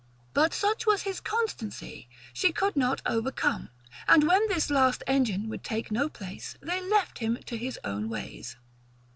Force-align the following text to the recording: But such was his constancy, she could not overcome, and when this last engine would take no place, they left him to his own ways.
But 0.33 0.51
such 0.51 0.87
was 0.87 1.03
his 1.03 1.19
constancy, 1.19 2.09
she 2.33 2.51
could 2.51 2.75
not 2.75 3.03
overcome, 3.05 3.69
and 4.07 4.23
when 4.27 4.47
this 4.47 4.71
last 4.71 5.03
engine 5.05 5.47
would 5.47 5.63
take 5.63 5.91
no 5.91 6.09
place, 6.09 6.57
they 6.59 6.81
left 6.81 7.19
him 7.19 7.37
to 7.45 7.55
his 7.55 7.77
own 7.83 8.09
ways. 8.09 8.55